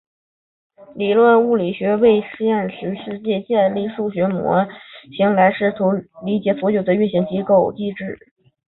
[0.95, 4.65] 理论物理学通过为现实世界建立数学模
[5.15, 5.91] 型来试图
[6.25, 8.17] 理解所有物理现象的运行机制。